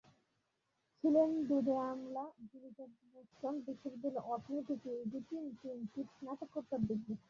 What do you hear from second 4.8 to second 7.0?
PhD, তিন তিনটি স্নাতোকোত্তর